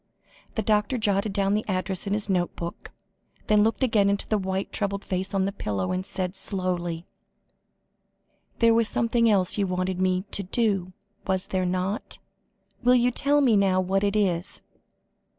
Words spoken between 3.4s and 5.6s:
then looked again into the white, troubled face on the